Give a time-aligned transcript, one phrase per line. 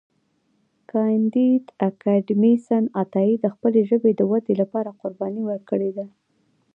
[0.91, 6.07] کانديد اکاډميسن عطایي د خپلې ژبې د ودې لپاره قربانۍ ورکړې دي.